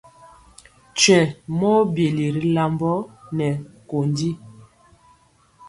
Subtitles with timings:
[0.97, 1.27] Twɛŋ
[1.59, 2.91] mɔ byeli ri lambɔ
[3.37, 3.47] nɛ
[3.89, 4.29] kondi.